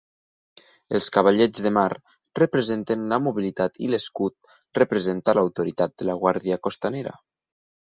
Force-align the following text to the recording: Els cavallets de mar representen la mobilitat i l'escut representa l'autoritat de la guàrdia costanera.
Els 0.99 1.09
cavallets 1.17 1.61
de 1.65 1.71
mar 1.77 1.83
representen 2.39 3.05
la 3.13 3.21
mobilitat 3.27 3.77
i 3.89 3.91
l'escut 3.93 4.51
representa 4.81 5.39
l'autoritat 5.41 5.97
de 6.01 6.11
la 6.11 6.19
guàrdia 6.27 6.61
costanera. 6.67 7.17